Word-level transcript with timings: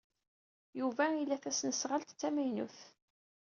Yuba 0.79 1.05
ila 1.21 1.37
tasnasɣalt 1.43 2.13
d 2.13 2.17
tamaynut. 2.19 2.77